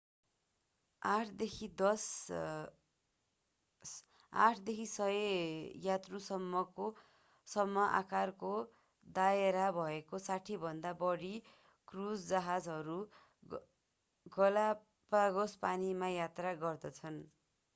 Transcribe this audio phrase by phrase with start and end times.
[1.01, 1.67] 8 देखि
[4.85, 5.09] 100
[5.83, 8.53] यात्रुसम्म आकारको
[9.05, 11.31] दायरा भएका 60भन्दा बढी
[11.87, 12.97] क्रूज जहाजहरू
[14.33, 17.21] गलापागोस पानीमा यात्रा गर्दछन्